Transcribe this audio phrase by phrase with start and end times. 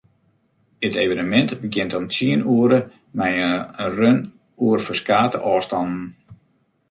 [0.87, 2.79] It evenemint begjint om tsien oere
[3.17, 3.61] mei in
[3.97, 4.19] run
[4.65, 6.03] oer ferskate ôfstannen.